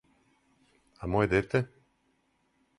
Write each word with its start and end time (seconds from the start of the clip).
А 1.05 1.11
моје 1.17 1.27
дете? 1.37 1.63